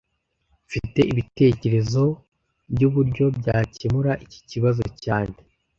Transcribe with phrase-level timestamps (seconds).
[0.67, 2.03] Mfite ibitekerezo
[2.73, 5.35] byuburyo byakemura iki kibazo cyane